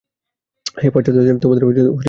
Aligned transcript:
হে 0.77 0.87
পশ্চাত্য 0.93 1.17
জাতি! 1.17 1.39
তোমাদের 1.39 1.59
যাহা 1.59 1.69
বলিবার 1.69 1.85
তাহা 1.85 1.87
বল। 1.87 1.99